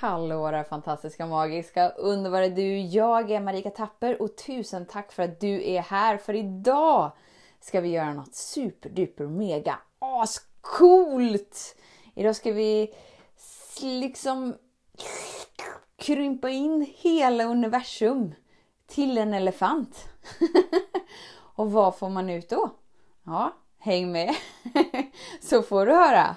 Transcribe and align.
Hallå 0.00 0.50
där 0.50 0.64
fantastiska, 0.64 1.26
magiska, 1.26 1.88
underbara 1.88 2.48
du. 2.48 2.78
Jag 2.80 3.30
är 3.30 3.40
Marika 3.40 3.70
Tapper 3.70 4.22
och 4.22 4.36
tusen 4.36 4.86
tack 4.86 5.12
för 5.12 5.22
att 5.22 5.40
du 5.40 5.70
är 5.70 5.80
här. 5.80 6.16
För 6.16 6.34
idag 6.34 7.12
ska 7.60 7.80
vi 7.80 7.88
göra 7.88 8.14
något 8.14 8.34
superduper 8.34 9.26
mega 9.26 9.78
ascoolt. 9.98 11.76
Idag 12.14 12.36
ska 12.36 12.52
vi 12.52 12.94
liksom 13.80 14.54
krympa 15.96 16.50
in 16.50 16.86
hela 16.98 17.44
universum 17.44 18.34
till 18.86 19.18
en 19.18 19.34
elefant. 19.34 20.08
och 21.54 21.72
vad 21.72 21.96
får 21.96 22.08
man 22.08 22.30
ut 22.30 22.48
då? 22.48 22.70
Ja, 23.24 23.56
häng 23.78 24.12
med 24.12 24.34
så 25.40 25.62
får 25.62 25.86
du 25.86 25.92
höra. 25.92 26.36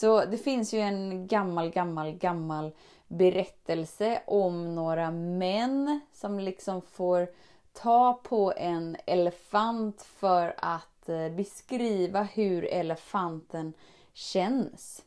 Så 0.00 0.24
det 0.24 0.38
finns 0.38 0.74
ju 0.74 0.80
en 0.80 1.26
gammal, 1.26 1.70
gammal, 1.70 2.12
gammal 2.12 2.72
berättelse 3.08 4.22
om 4.26 4.74
några 4.74 5.10
män 5.10 6.00
som 6.12 6.38
liksom 6.38 6.82
får 6.82 7.28
ta 7.72 8.20
på 8.22 8.52
en 8.56 8.96
elefant 9.06 10.02
för 10.02 10.54
att 10.58 11.08
eh, 11.08 11.28
beskriva 11.28 12.22
hur 12.22 12.64
elefanten 12.64 13.72
känns. 14.12 15.04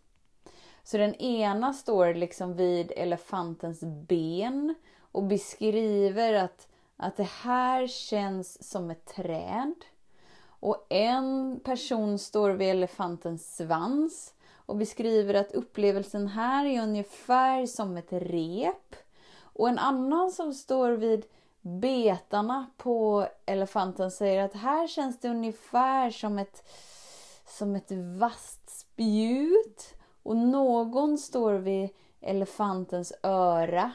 Så 0.83 0.97
den 0.97 1.15
ena 1.15 1.73
står 1.73 2.13
liksom 2.13 2.55
vid 2.55 2.91
elefantens 2.95 3.81
ben 3.83 4.75
och 5.11 5.23
beskriver 5.23 6.33
att, 6.33 6.67
att 6.97 7.17
det 7.17 7.29
här 7.43 7.87
känns 7.87 8.69
som 8.69 8.91
ett 8.91 9.05
träd. 9.05 9.75
Och 10.45 10.85
en 10.89 11.59
person 11.63 12.19
står 12.19 12.49
vid 12.49 12.69
elefantens 12.69 13.55
svans 13.55 14.33
och 14.65 14.75
beskriver 14.75 15.33
att 15.33 15.51
upplevelsen 15.51 16.27
här 16.27 16.65
är 16.65 16.83
ungefär 16.83 17.65
som 17.65 17.97
ett 17.97 18.13
rep. 18.13 18.95
Och 19.41 19.69
en 19.69 19.79
annan 19.79 20.31
som 20.31 20.53
står 20.53 20.91
vid 20.91 21.25
betarna 21.61 22.67
på 22.77 23.27
elefanten 23.45 24.11
säger 24.11 24.43
att 24.43 24.53
här 24.53 24.87
känns 24.87 25.19
det 25.19 25.29
ungefär 25.29 26.09
som 26.09 26.39
ett, 26.39 26.69
som 27.47 27.75
ett 27.75 27.91
vasst 28.19 28.79
spjut. 28.79 29.93
Och 30.23 30.37
någon 30.37 31.17
står 31.17 31.53
vid 31.53 31.89
elefantens 32.21 33.13
öra 33.23 33.91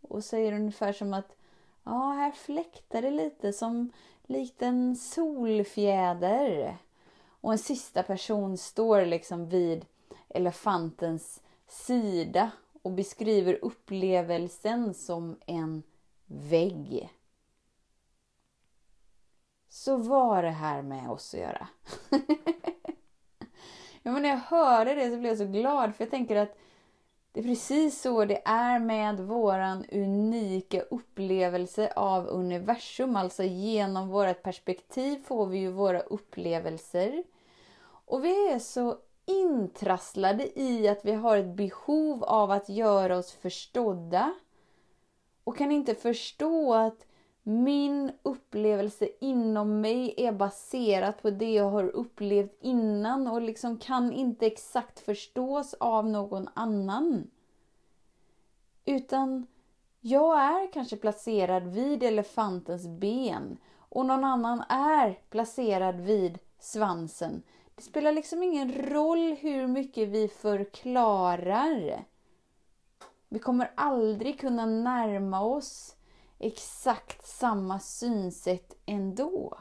och 0.00 0.24
säger 0.24 0.52
ungefär 0.52 0.92
som 0.92 1.14
att 1.14 1.36
ja, 1.84 2.12
här 2.12 2.30
fläktar 2.30 3.02
det 3.02 3.10
lite 3.10 3.52
som 3.52 3.92
likt 4.26 4.62
en 4.62 4.96
solfjäder. 4.96 6.76
Och 7.40 7.52
en 7.52 7.58
sista 7.58 8.02
person 8.02 8.56
står 8.56 9.06
liksom 9.06 9.48
vid 9.48 9.86
elefantens 10.30 11.42
sida 11.66 12.50
och 12.82 12.92
beskriver 12.92 13.58
upplevelsen 13.64 14.94
som 14.94 15.38
en 15.46 15.82
vägg. 16.26 17.10
Så 19.68 19.96
vad 19.96 20.44
det 20.44 20.50
här 20.50 20.82
med 20.82 21.10
oss 21.10 21.34
att 21.34 21.40
göra? 21.40 21.68
ja, 24.02 24.12
men 24.12 24.22
när 24.22 24.28
jag 24.28 24.36
hörde 24.36 24.94
det 24.94 25.10
så 25.10 25.16
blev 25.16 25.26
jag 25.26 25.38
så 25.38 25.46
glad 25.46 25.94
för 25.94 26.04
jag 26.04 26.10
tänker 26.10 26.36
att 26.36 26.56
det 27.32 27.40
är 27.40 27.44
precis 27.44 28.02
så 28.02 28.24
det 28.24 28.42
är 28.44 28.78
med 28.78 29.20
våran 29.20 29.84
unika 29.92 30.80
upplevelse 30.80 31.92
av 31.96 32.26
universum. 32.26 33.16
Alltså 33.16 33.42
genom 33.42 34.08
vårt 34.08 34.42
perspektiv 34.42 35.22
får 35.24 35.46
vi 35.46 35.58
ju 35.58 35.70
våra 35.70 36.00
upplevelser. 36.00 37.24
Och 37.82 38.24
vi 38.24 38.48
är 38.48 38.58
så 38.58 38.98
intrasslade 39.30 40.60
i 40.60 40.88
att 40.88 41.04
vi 41.04 41.12
har 41.12 41.36
ett 41.36 41.56
behov 41.56 42.24
av 42.24 42.50
att 42.50 42.68
göra 42.68 43.18
oss 43.18 43.32
förstådda 43.32 44.34
och 45.44 45.56
kan 45.56 45.72
inte 45.72 45.94
förstå 45.94 46.74
att 46.74 47.06
min 47.42 48.12
upplevelse 48.22 49.08
inom 49.20 49.80
mig 49.80 50.14
är 50.16 50.32
baserat 50.32 51.22
på 51.22 51.30
det 51.30 51.52
jag 51.52 51.70
har 51.70 51.84
upplevt 51.84 52.58
innan 52.60 53.26
och 53.26 53.42
liksom 53.42 53.78
kan 53.78 54.12
inte 54.12 54.46
exakt 54.46 55.00
förstås 55.00 55.74
av 55.74 56.06
någon 56.06 56.48
annan. 56.54 57.30
Utan 58.84 59.46
jag 60.00 60.40
är 60.40 60.72
kanske 60.72 60.96
placerad 60.96 61.66
vid 61.66 62.02
elefantens 62.02 62.86
ben 62.86 63.58
och 63.76 64.06
någon 64.06 64.24
annan 64.24 64.64
är 64.68 65.18
placerad 65.30 66.00
vid 66.00 66.38
svansen. 66.58 67.42
Det 67.80 67.84
spelar 67.84 68.12
liksom 68.12 68.42
ingen 68.42 68.72
roll 68.72 69.36
hur 69.40 69.66
mycket 69.66 70.08
vi 70.08 70.28
förklarar. 70.28 72.04
Vi 73.28 73.38
kommer 73.38 73.70
aldrig 73.74 74.40
kunna 74.40 74.66
närma 74.66 75.40
oss 75.40 75.96
exakt 76.38 77.26
samma 77.26 77.78
synsätt 77.78 78.76
ändå. 78.86 79.58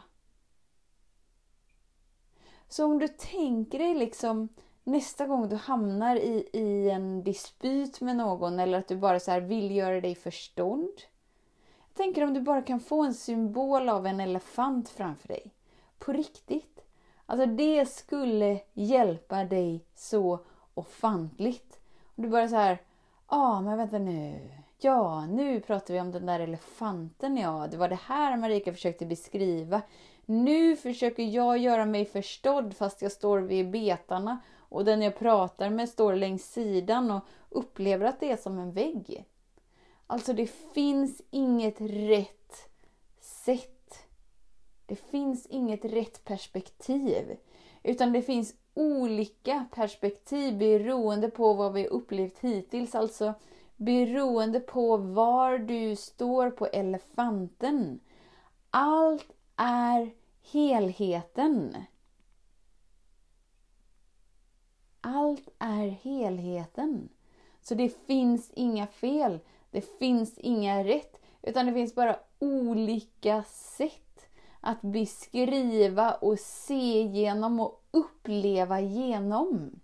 Så 2.68 2.86
om 2.86 3.00
du 3.00 3.08
tänker 3.08 3.80
dig 3.80 3.96
liksom 3.96 4.50
nästa 4.84 5.28
gång 5.28 5.50
du 5.50 5.56
hamnar 5.56 6.16
i, 6.16 6.50
i 6.54 6.90
en 6.90 7.24
dispyt 7.24 8.02
med 8.02 8.16
någon 8.16 8.60
eller 8.60 8.78
att 8.78 8.88
du 8.88 8.98
bara 8.98 9.20
så 9.20 9.40
vill 9.40 9.76
göra 9.76 10.02
dig 10.02 10.16
förstådd. 10.16 11.02
Jag 11.88 11.94
tänker 11.94 12.24
om 12.24 12.34
du 12.34 12.42
bara 12.42 12.62
kan 12.62 12.80
få 12.80 13.04
en 13.04 13.14
symbol 13.14 13.90
av 13.90 14.08
en 14.08 14.20
elefant 14.20 14.90
framför 14.90 15.28
dig. 15.28 15.54
På 16.00 16.14
riktigt. 16.14 16.79
Alltså 17.30 17.46
det 17.46 17.90
skulle 17.90 18.60
hjälpa 18.74 19.44
dig 19.44 19.86
så 19.96 20.40
ofantligt. 20.74 21.80
Och 22.16 22.24
du 22.24 22.30
bara 22.30 22.48
så 22.48 22.56
här, 22.56 22.72
ja 23.30 23.38
ah, 23.38 23.62
men 23.62 23.78
vänta 23.78 24.00
nu. 24.00 24.52
Ja, 24.78 25.26
nu 25.26 25.62
pratar 25.62 25.94
vi 25.94 26.00
om 26.00 26.12
den 26.12 26.26
där 26.26 26.40
elefanten 26.40 27.38
ja. 27.38 27.68
Det 27.72 27.78
var 27.78 27.90
det 27.90 28.00
här 28.06 28.38
Marika 28.38 28.74
försökte 28.74 29.06
beskriva. 29.06 29.82
Nu 30.26 30.76
försöker 30.76 31.24
jag 31.24 31.58
göra 31.58 31.86
mig 31.86 32.06
förstådd 32.06 32.76
fast 32.76 33.02
jag 33.02 33.12
står 33.12 33.40
vid 33.40 33.72
betarna 33.72 34.40
och 34.58 34.86
den 34.86 35.02
jag 35.02 35.20
pratar 35.20 35.70
med 35.70 35.90
står 35.90 36.16
längs 36.16 36.52
sidan 36.52 37.12
och 37.12 37.24
upplever 37.50 38.06
att 38.06 38.20
det 38.20 38.32
är 38.32 38.38
som 38.38 38.60
en 38.60 38.72
vägg. 38.72 39.26
Alltså 40.08 40.34
det 40.34 40.48
finns 40.74 41.22
inget 41.30 41.82
rätt 41.82 42.70
sätt 43.20 43.79
det 44.90 44.96
finns 44.96 45.46
inget 45.46 45.86
rätt 45.86 46.24
perspektiv. 46.24 47.38
Utan 47.84 48.14
det 48.14 48.22
finns 48.22 48.56
olika 48.74 49.66
perspektiv 49.72 50.58
beroende 50.58 51.30
på 51.30 51.54
vad 51.54 51.74
vi 51.74 51.88
upplevt 51.88 52.40
hittills. 52.40 52.96
Alltså 52.96 53.34
beroende 53.76 54.60
på 54.60 54.98
var 54.98 55.58
du 55.58 55.96
står 55.96 56.52
på 56.52 56.68
elefanten. 56.68 58.00
Allt 58.70 59.32
är 59.56 60.12
helheten. 60.52 61.76
Allt 65.02 65.50
är 65.60 65.88
helheten. 65.88 67.10
Så 67.62 67.76
det 67.76 68.06
finns 68.08 68.52
inga 68.54 68.88
fel, 68.88 69.40
det 69.72 69.82
finns 70.00 70.38
inga 70.38 70.84
rätt, 70.84 71.22
utan 71.42 71.66
det 71.66 71.74
finns 71.74 71.96
bara 71.96 72.20
olika 72.40 73.44
sätt 73.44 74.09
att 74.62 74.82
beskriva 74.82 76.14
och 76.14 76.40
se 76.40 77.02
genom 77.02 77.60
och 77.60 77.84
uppleva 77.92 78.80
genom. 78.82 79.80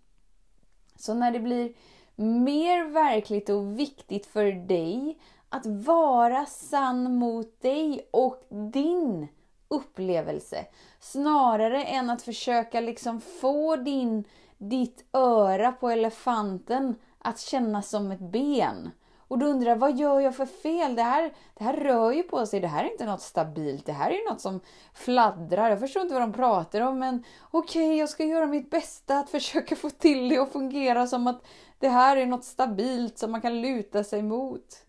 Så 0.96 1.14
när 1.14 1.32
det 1.32 1.40
blir 1.40 1.74
mer 2.16 2.84
verkligt 2.84 3.50
och 3.50 3.80
viktigt 3.80 4.26
för 4.26 4.68
dig 4.68 5.20
att 5.50 5.66
vara 5.66 6.46
sann 6.46 7.16
mot 7.16 7.62
dig 7.62 8.10
och 8.12 8.48
din 8.74 9.28
upplevelse. 9.68 10.66
Snarare 11.00 11.84
än 11.84 12.10
att 12.10 12.22
försöka 12.22 12.82
liksom 12.82 13.22
få 13.22 13.76
din, 13.76 14.24
ditt 14.58 15.06
öra 15.12 15.72
på 15.72 15.90
elefanten 15.90 16.96
att 17.20 17.40
kännas 17.40 17.90
som 17.90 18.12
ett 18.12 18.32
ben. 18.32 18.92
Och 19.28 19.38
då 19.38 19.46
undrar 19.46 19.70
jag, 19.70 19.78
vad 19.78 19.98
gör 19.98 20.20
jag 20.20 20.36
för 20.36 20.46
fel? 20.46 20.96
Det 20.96 21.04
här, 21.04 21.34
det 21.54 21.64
här 21.64 21.74
rör 21.74 22.12
ju 22.12 22.24
på 22.24 22.46
sig, 22.46 22.60
det 22.60 22.68
här 22.68 22.84
är 22.84 22.92
inte 22.92 23.06
något 23.06 23.22
stabilt, 23.22 23.86
det 23.86 23.92
här 23.92 24.12
är 24.12 24.30
något 24.30 24.42
som 24.42 24.60
fladdrar. 24.94 25.70
Jag 25.70 25.80
förstår 25.80 26.02
inte 26.02 26.14
vad 26.14 26.24
de 26.24 26.34
pratar 26.34 26.82
om 26.82 27.00
men 27.00 27.24
okej, 27.52 27.88
okay, 27.88 27.98
jag 27.98 28.10
ska 28.10 28.24
göra 28.24 28.46
mitt 28.46 28.70
bästa 28.70 29.20
att 29.20 29.30
försöka 29.30 29.76
få 29.76 29.90
till 29.90 30.30
det 30.30 30.38
att 30.38 30.52
fungera 30.52 31.08
som 31.08 31.28
att 31.28 31.46
Det 31.80 31.90
här 31.90 32.18
är 32.18 32.26
något 32.26 32.44
stabilt 32.44 33.18
som 33.18 33.32
man 33.32 33.42
kan 33.42 33.62
luta 33.62 34.04
sig 34.04 34.22
mot. 34.22 34.86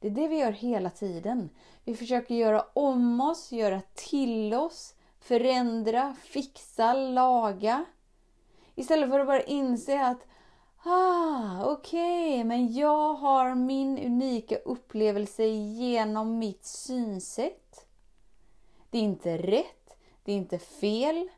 Det 0.00 0.08
är 0.08 0.10
det 0.10 0.28
vi 0.28 0.38
gör 0.38 0.52
hela 0.52 0.90
tiden. 0.90 1.50
Vi 1.84 1.96
försöker 1.96 2.34
göra 2.34 2.64
om 2.72 3.20
oss, 3.20 3.52
göra 3.52 3.80
till 3.94 4.54
oss, 4.54 4.94
förändra, 5.20 6.16
fixa, 6.24 6.94
laga. 6.94 7.84
Istället 8.74 9.10
för 9.10 9.20
att 9.20 9.26
bara 9.26 9.42
inse 9.42 10.06
att 10.06 10.26
Ah, 10.84 11.64
okej, 11.64 12.32
okay, 12.32 12.44
men 12.44 12.72
jag 12.72 13.14
har 13.14 13.54
min 13.54 13.98
unika 13.98 14.56
upplevelse 14.56 15.44
genom 15.44 16.38
mitt 16.38 16.64
synsätt. 16.64 17.86
Det 18.90 18.98
är 18.98 19.02
inte 19.02 19.38
rätt, 19.38 19.96
det 20.24 20.32
är 20.32 20.36
inte 20.36 20.58
fel, 20.58 21.28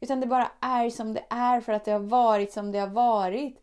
utan 0.00 0.20
det 0.20 0.26
bara 0.26 0.50
är 0.60 0.90
som 0.90 1.14
det 1.14 1.24
är 1.30 1.60
för 1.60 1.72
att 1.72 1.84
det 1.84 1.92
har 1.92 2.00
varit 2.00 2.52
som 2.52 2.72
det 2.72 2.78
har 2.78 2.88
varit. 2.88 3.62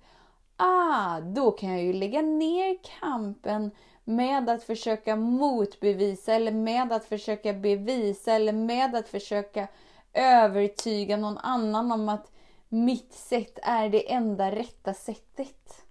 Ah, 0.57 1.19
då 1.19 1.51
kan 1.51 1.71
jag 1.71 1.83
ju 1.83 1.93
lägga 1.93 2.21
ner 2.21 2.77
kampen 2.99 3.71
med 4.03 4.49
att 4.49 4.63
försöka 4.63 5.15
motbevisa 5.15 6.33
eller 6.33 6.51
med 6.51 6.91
att 6.91 7.05
försöka 7.05 7.53
bevisa 7.53 8.33
eller 8.33 8.53
med 8.53 8.95
att 8.95 9.09
försöka 9.09 9.67
övertyga 10.13 11.17
någon 11.17 11.37
annan 11.37 11.91
om 11.91 12.09
att 12.09 12.31
mitt 12.75 13.13
sätt 13.13 13.59
är 13.63 13.89
det 13.89 14.11
enda 14.11 14.51
rätta 14.51 14.93
sättet. 14.93 15.85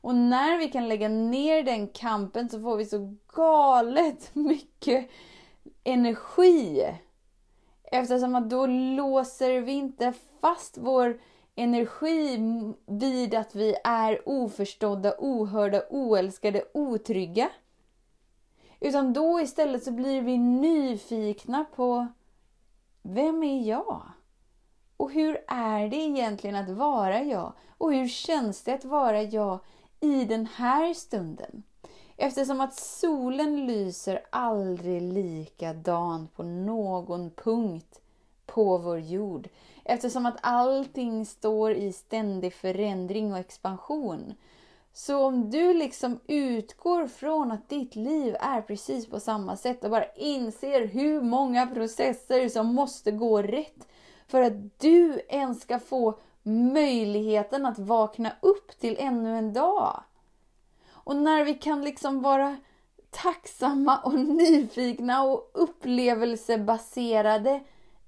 Och 0.00 0.14
när 0.14 0.58
vi 0.58 0.68
kan 0.68 0.88
lägga 0.88 1.08
ner 1.08 1.62
den 1.62 1.88
kampen 1.88 2.48
så 2.48 2.60
får 2.60 2.76
vi 2.76 2.84
så 2.84 3.14
galet 3.34 4.34
mycket 4.34 5.10
energi. 5.84 6.86
Eftersom 7.84 8.34
att 8.34 8.50
då 8.50 8.66
låser 8.66 9.60
vi 9.60 9.72
inte 9.72 10.12
fast 10.40 10.78
vår 10.78 11.20
energi 11.54 12.38
vid 12.86 13.34
att 13.34 13.54
vi 13.54 13.76
är 13.84 14.28
oförstådda, 14.28 15.14
ohörda, 15.18 15.82
oälskade, 15.90 16.64
otrygga. 16.74 17.50
Utan 18.80 19.12
då 19.12 19.40
istället 19.40 19.84
så 19.84 19.92
blir 19.92 20.22
vi 20.22 20.38
nyfikna 20.38 21.64
på 21.64 22.06
Vem 23.02 23.42
är 23.42 23.68
jag? 23.68 24.02
Och 24.98 25.12
hur 25.12 25.38
är 25.48 25.88
det 25.88 25.96
egentligen 25.96 26.56
att 26.56 26.68
vara 26.68 27.22
jag? 27.22 27.52
Och 27.78 27.92
hur 27.92 28.08
känns 28.08 28.62
det 28.62 28.72
att 28.72 28.84
vara 28.84 29.22
jag 29.22 29.58
i 30.00 30.24
den 30.24 30.46
här 30.46 30.94
stunden? 30.94 31.62
Eftersom 32.16 32.60
att 32.60 32.74
solen 32.74 33.66
lyser 33.66 34.20
aldrig 34.30 35.02
likadan 35.02 36.28
på 36.36 36.42
någon 36.42 37.30
punkt 37.30 38.00
på 38.46 38.78
vår 38.78 38.98
jord. 38.98 39.48
Eftersom 39.84 40.26
att 40.26 40.38
allting 40.40 41.26
står 41.26 41.72
i 41.72 41.92
ständig 41.92 42.54
förändring 42.54 43.32
och 43.32 43.38
expansion. 43.38 44.34
Så 44.92 45.26
om 45.26 45.50
du 45.50 45.74
liksom 45.74 46.20
utgår 46.26 47.06
från 47.06 47.52
att 47.52 47.68
ditt 47.68 47.96
liv 47.96 48.36
är 48.40 48.60
precis 48.60 49.06
på 49.06 49.20
samma 49.20 49.56
sätt 49.56 49.84
och 49.84 49.90
bara 49.90 50.12
inser 50.12 50.86
hur 50.86 51.20
många 51.20 51.66
processer 51.66 52.48
som 52.48 52.66
måste 52.66 53.10
gå 53.10 53.42
rätt 53.42 53.88
för 54.28 54.42
att 54.42 54.80
du 54.80 55.20
ens 55.28 55.62
ska 55.62 55.78
få 55.78 56.18
möjligheten 56.42 57.66
att 57.66 57.78
vakna 57.78 58.32
upp 58.40 58.80
till 58.80 58.96
ännu 58.98 59.38
en 59.38 59.52
dag. 59.52 60.02
Och 60.90 61.16
när 61.16 61.44
vi 61.44 61.54
kan 61.54 61.84
liksom 61.84 62.22
vara 62.22 62.56
tacksamma 63.10 63.98
och 63.98 64.14
nyfikna 64.14 65.22
och 65.22 65.50
upplevelsebaserade 65.52 67.60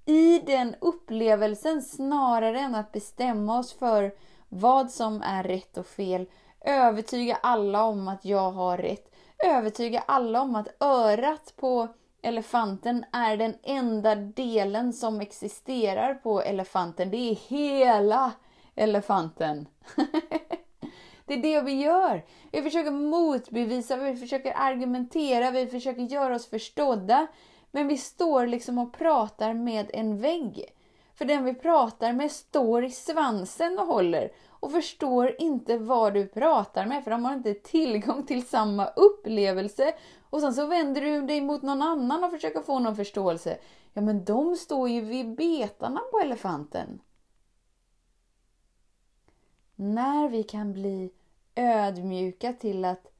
i 0.04 0.38
den 0.38 0.74
upplevelsen 0.80 1.82
snarare 1.82 2.60
än 2.60 2.74
att 2.74 2.92
bestämma 2.92 3.58
oss 3.58 3.72
för 3.72 4.12
vad 4.48 4.90
som 4.90 5.22
är 5.22 5.42
rätt 5.42 5.78
och 5.78 5.86
fel. 5.86 6.26
Övertyga 6.60 7.38
alla 7.42 7.84
om 7.84 8.08
att 8.08 8.24
jag 8.24 8.50
har 8.50 8.78
rätt. 8.78 9.14
Övertyga 9.46 10.04
alla 10.06 10.42
om 10.42 10.54
att 10.54 10.68
örat 10.80 11.52
på 11.56 11.88
elefanten 12.22 13.04
är 13.12 13.36
den 13.36 13.54
enda 13.62 14.14
delen 14.14 14.92
som 14.92 15.20
existerar 15.20 16.14
på 16.14 16.42
elefanten. 16.42 17.10
Det 17.10 17.16
är 17.16 17.34
hela 17.34 18.32
elefanten. 18.74 19.66
det 21.26 21.34
är 21.34 21.42
det 21.42 21.60
vi 21.60 21.72
gör. 21.72 22.24
Vi 22.52 22.62
försöker 22.62 22.90
motbevisa, 22.90 23.96
vi 23.96 24.16
försöker 24.16 24.52
argumentera, 24.56 25.50
vi 25.50 25.66
försöker 25.66 26.02
göra 26.02 26.34
oss 26.34 26.50
förstådda. 26.50 27.26
Men 27.70 27.88
vi 27.88 27.96
står 27.98 28.46
liksom 28.46 28.78
och 28.78 28.92
pratar 28.92 29.54
med 29.54 29.90
en 29.92 30.20
vägg. 30.20 30.64
För 31.14 31.24
den 31.24 31.44
vi 31.44 31.54
pratar 31.54 32.12
med 32.12 32.30
står 32.30 32.84
i 32.84 32.90
svansen 32.90 33.78
och 33.78 33.86
håller 33.86 34.32
och 34.48 34.72
förstår 34.72 35.36
inte 35.38 35.78
vad 35.78 36.14
du 36.14 36.26
pratar 36.26 36.86
med 36.86 37.04
för 37.04 37.10
de 37.10 37.24
har 37.24 37.32
inte 37.32 37.54
tillgång 37.54 38.26
till 38.26 38.46
samma 38.46 38.86
upplevelse. 38.86 39.92
Och 40.30 40.40
sen 40.40 40.54
så 40.54 40.66
vänder 40.66 41.00
du 41.00 41.26
dig 41.26 41.40
mot 41.40 41.62
någon 41.62 41.82
annan 41.82 42.24
och 42.24 42.30
försöker 42.30 42.60
få 42.60 42.78
någon 42.78 42.96
förståelse. 42.96 43.58
Ja 43.92 44.02
men 44.02 44.24
de 44.24 44.56
står 44.56 44.88
ju 44.88 45.00
vid 45.00 45.34
betarna 45.34 46.00
på 46.12 46.18
elefanten. 46.18 47.00
När 49.76 50.28
vi 50.28 50.42
kan 50.42 50.72
bli 50.72 51.12
ödmjuka 51.54 52.52
till 52.52 52.84
att 52.84 53.12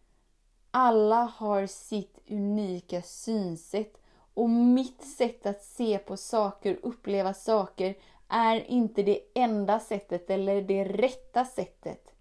alla 0.71 1.23
har 1.23 1.67
sitt 1.67 2.19
unika 2.31 3.03
synsätt 3.03 4.01
och 4.35 4.51
mitt 4.51 5.03
sätt 5.03 5.47
att 5.47 5.63
se 5.63 5.99
på 5.99 6.17
saker, 6.17 6.79
uppleva 6.83 7.35
saker 7.35 7.95
är 8.29 8.71
inte 8.71 9.03
det 9.03 9.21
enda 9.35 9.81
sättet 9.81 10.31
eller 10.31 10.63
det 10.63 10.85
rätta 10.85 11.45
sättet. 11.45 12.13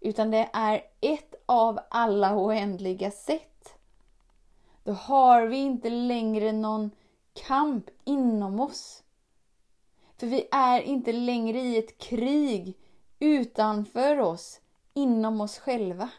Utan 0.00 0.30
det 0.30 0.48
är 0.52 0.82
ett 1.00 1.34
av 1.46 1.78
alla 1.88 2.36
oändliga 2.36 3.10
sätt. 3.10 3.57
Då 4.88 4.94
har 4.94 5.46
vi 5.46 5.56
inte 5.56 5.90
längre 5.90 6.52
någon 6.52 6.90
kamp 7.32 7.90
inom 8.04 8.60
oss. 8.60 9.02
För 10.16 10.26
vi 10.26 10.48
är 10.50 10.80
inte 10.80 11.12
längre 11.12 11.60
i 11.60 11.78
ett 11.78 11.98
krig 11.98 12.76
utanför 13.18 14.18
oss, 14.20 14.60
inom 14.94 15.40
oss 15.40 15.58
själva. 15.58 16.10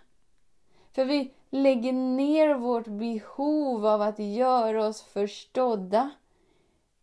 För 0.92 1.06
vi 1.06 1.34
lägger 1.50 1.94
ner 1.94 2.56
vårt 2.56 2.88
behov 2.88 3.86
av 3.86 4.02
att 4.02 4.20
göra 4.20 4.88
oss 4.88 5.02
förstådda 5.02 6.10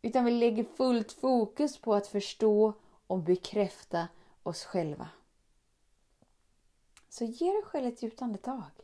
utan 0.02 0.24
vi 0.24 0.30
lägger 0.30 0.64
fullt 0.64 1.12
fokus 1.12 1.78
på 1.78 1.94
att 1.94 2.06
förstå 2.06 2.72
och 3.06 3.18
bekräfta 3.18 4.08
oss 4.42 4.64
själva. 4.64 5.08
Så 7.08 7.24
ge 7.24 7.52
dig 7.52 7.62
själv 7.62 7.86
ett 7.86 8.02
djupt 8.02 8.22
andetag. 8.22 8.75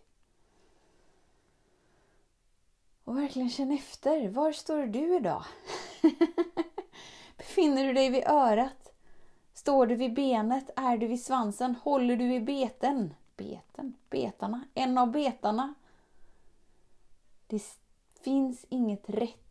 Och 3.04 3.18
verkligen 3.18 3.50
känn 3.50 3.72
efter. 3.72 4.28
Var 4.28 4.52
står 4.52 4.86
du 4.86 5.16
idag? 5.16 5.44
Befinner 7.36 7.84
du 7.86 7.92
dig 7.92 8.10
vid 8.10 8.24
örat? 8.26 8.92
Står 9.54 9.86
du 9.86 9.94
vid 9.94 10.14
benet? 10.14 10.70
Är 10.76 10.96
du 10.96 11.06
vid 11.06 11.24
svansen? 11.24 11.76
Håller 11.82 12.16
du 12.16 12.34
i 12.34 12.40
beten? 12.40 13.14
Beten? 13.36 13.94
Betarna? 14.10 14.64
En 14.74 14.98
av 14.98 15.10
betarna? 15.12 15.74
Det 17.46 17.62
finns 18.24 18.66
inget 18.68 19.10
rätt 19.10 19.42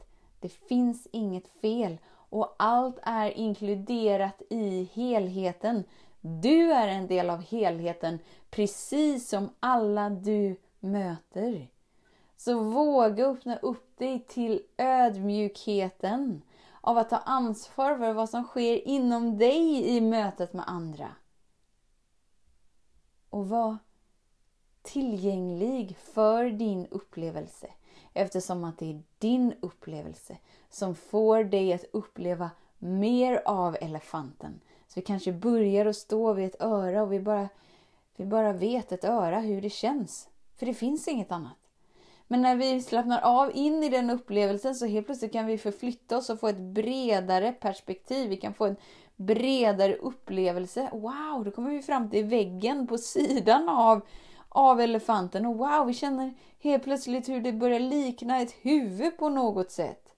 det 0.41 0.49
finns 0.49 1.07
inget 1.11 1.47
fel 1.47 1.97
och 2.13 2.55
allt 2.59 2.99
är 3.01 3.37
inkluderat 3.37 4.41
i 4.49 4.89
helheten. 4.93 5.83
Du 6.21 6.73
är 6.73 6.87
en 6.87 7.07
del 7.07 7.29
av 7.29 7.41
helheten, 7.41 8.19
precis 8.49 9.29
som 9.29 9.49
alla 9.59 10.09
du 10.09 10.55
möter. 10.79 11.67
Så 12.43 12.59
våga 12.59 13.25
öppna 13.25 13.57
upp 13.57 13.97
dig 13.97 14.25
till 14.27 14.61
ödmjukheten 14.77 16.41
av 16.81 16.97
att 16.97 17.09
ta 17.09 17.17
ansvar 17.17 17.97
för 17.97 18.13
vad 18.13 18.29
som 18.29 18.43
sker 18.43 18.87
inom 18.87 19.37
dig 19.37 19.95
i 19.97 20.01
mötet 20.01 20.53
med 20.53 20.65
andra. 20.67 21.15
Och 23.29 23.49
var 23.49 23.77
tillgänglig 24.81 25.97
för 25.97 26.45
din 26.45 26.87
upplevelse. 26.87 27.67
Eftersom 28.13 28.63
att 28.63 28.77
det 28.79 28.91
är 28.91 29.03
din 29.17 29.53
upplevelse 29.61 30.37
som 30.69 30.95
får 30.95 31.43
dig 31.43 31.73
att 31.73 31.85
uppleva 31.93 32.49
mer 32.77 33.41
av 33.45 33.77
elefanten. 33.81 34.61
Så 34.87 34.93
vi 34.95 35.01
kanske 35.01 35.31
börjar 35.31 35.85
att 35.85 35.95
stå 35.95 36.33
vid 36.33 36.45
ett 36.45 36.61
öra 36.61 37.03
och 37.03 37.13
vi 37.13 37.19
bara, 37.19 37.49
vi 38.15 38.25
bara 38.25 38.53
vet 38.53 38.91
ett 38.91 39.03
öra 39.03 39.39
hur 39.39 39.61
det 39.61 39.69
känns. 39.69 40.29
För 40.55 40.65
det 40.65 40.73
finns 40.73 41.07
inget 41.07 41.31
annat. 41.31 41.60
Men 42.31 42.41
när 42.41 42.55
vi 42.55 42.81
slappnar 42.81 43.21
av 43.21 43.51
in 43.55 43.83
i 43.83 43.89
den 43.89 44.09
upplevelsen 44.09 44.75
så 44.75 44.85
helt 44.85 45.05
plötsligt 45.05 45.33
kan 45.33 45.45
vi 45.45 45.57
förflytta 45.57 46.17
oss 46.17 46.29
och 46.29 46.39
få 46.39 46.47
ett 46.47 46.59
bredare 46.59 47.51
perspektiv. 47.51 48.29
Vi 48.29 48.37
kan 48.37 48.53
få 48.53 48.65
en 48.65 48.75
bredare 49.15 49.95
upplevelse. 49.95 50.89
Wow, 50.91 51.43
då 51.45 51.51
kommer 51.51 51.69
vi 51.69 51.81
fram 51.81 52.09
till 52.09 52.25
väggen 52.25 52.87
på 52.87 52.97
sidan 52.97 53.69
av 53.69 54.01
av 54.49 54.81
elefanten 54.81 55.45
och 55.45 55.57
wow, 55.57 55.87
vi 55.87 55.93
känner 55.93 56.33
helt 56.59 56.83
plötsligt 56.83 57.29
hur 57.29 57.41
det 57.41 57.53
börjar 57.53 57.79
likna 57.79 58.41
ett 58.41 58.55
huvud 58.61 59.17
på 59.17 59.29
något 59.29 59.71
sätt. 59.71 60.15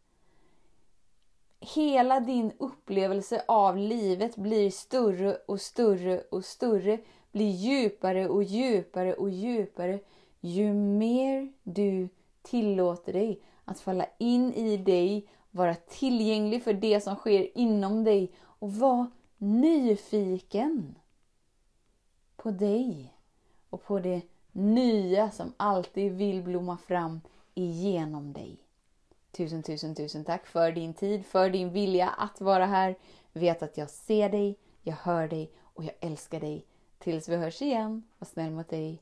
Hela 1.59 2.19
din 2.19 2.51
upplevelse 2.57 3.43
av 3.47 3.77
livet 3.77 4.35
blir 4.35 4.69
större 4.69 5.37
och 5.47 5.61
större 5.61 6.21
och 6.31 6.45
större 6.45 6.99
blir 7.31 7.51
djupare 7.51 8.29
och 8.29 8.43
djupare 8.43 9.13
och 9.13 9.29
djupare 9.29 9.99
ju 10.45 10.73
mer 10.73 11.51
du 11.63 12.09
tillåter 12.41 13.13
dig 13.13 13.41
att 13.65 13.79
falla 13.79 14.05
in 14.17 14.53
i 14.53 14.77
dig, 14.77 15.27
vara 15.51 15.75
tillgänglig 15.75 16.63
för 16.63 16.73
det 16.73 17.01
som 17.01 17.15
sker 17.15 17.57
inom 17.57 18.03
dig 18.03 18.31
och 18.41 18.73
vara 18.73 19.11
nyfiken 19.37 20.95
på 22.35 22.51
dig 22.51 23.13
och 23.69 23.83
på 23.83 23.99
det 23.99 24.21
nya 24.51 25.31
som 25.31 25.53
alltid 25.57 26.11
vill 26.11 26.43
blomma 26.43 26.77
fram 26.77 27.21
igenom 27.53 28.33
dig. 28.33 28.57
Tusen, 29.31 29.63
tusen, 29.63 29.95
tusen 29.95 30.25
tack 30.25 30.47
för 30.47 30.71
din 30.71 30.93
tid, 30.93 31.25
för 31.25 31.49
din 31.49 31.73
vilja 31.73 32.09
att 32.09 32.41
vara 32.41 32.65
här. 32.65 32.95
Vet 33.33 33.63
att 33.63 33.77
jag 33.77 33.89
ser 33.89 34.29
dig, 34.29 34.57
jag 34.81 34.95
hör 34.95 35.27
dig 35.27 35.51
och 35.61 35.83
jag 35.83 35.93
älskar 35.99 36.39
dig. 36.39 36.65
Tills 36.99 37.29
vi 37.29 37.35
hörs 37.35 37.61
igen, 37.61 38.03
var 38.19 38.25
snäll 38.25 38.51
mot 38.51 38.69
dig. 38.69 39.01